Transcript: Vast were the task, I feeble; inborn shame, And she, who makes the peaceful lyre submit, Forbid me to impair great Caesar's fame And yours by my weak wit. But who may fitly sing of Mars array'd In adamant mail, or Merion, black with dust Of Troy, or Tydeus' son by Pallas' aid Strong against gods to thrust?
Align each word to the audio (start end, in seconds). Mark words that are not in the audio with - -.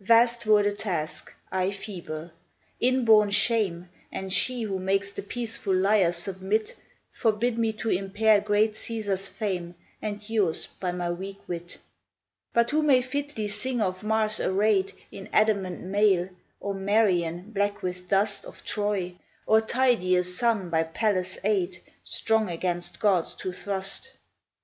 Vast 0.00 0.44
were 0.44 0.64
the 0.64 0.72
task, 0.72 1.32
I 1.52 1.70
feeble; 1.70 2.32
inborn 2.80 3.30
shame, 3.30 3.90
And 4.10 4.32
she, 4.32 4.62
who 4.62 4.80
makes 4.80 5.12
the 5.12 5.22
peaceful 5.22 5.72
lyre 5.72 6.10
submit, 6.10 6.74
Forbid 7.12 7.56
me 7.56 7.72
to 7.74 7.90
impair 7.90 8.40
great 8.40 8.74
Caesar's 8.74 9.28
fame 9.28 9.76
And 10.02 10.28
yours 10.28 10.66
by 10.80 10.90
my 10.90 11.10
weak 11.12 11.38
wit. 11.46 11.78
But 12.52 12.70
who 12.72 12.82
may 12.82 13.02
fitly 13.02 13.46
sing 13.46 13.80
of 13.80 14.02
Mars 14.02 14.40
array'd 14.40 14.92
In 15.12 15.28
adamant 15.32 15.80
mail, 15.82 16.28
or 16.58 16.74
Merion, 16.74 17.52
black 17.52 17.80
with 17.80 18.08
dust 18.08 18.44
Of 18.46 18.64
Troy, 18.64 19.14
or 19.46 19.60
Tydeus' 19.60 20.36
son 20.36 20.70
by 20.70 20.82
Pallas' 20.82 21.38
aid 21.44 21.78
Strong 22.02 22.48
against 22.50 22.98
gods 22.98 23.32
to 23.36 23.52
thrust? 23.52 24.14